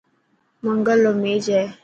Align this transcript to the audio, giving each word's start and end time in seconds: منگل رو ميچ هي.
منگل 0.63 0.99
رو 1.05 1.13
ميچ 1.21 1.45
هي. 1.55 1.63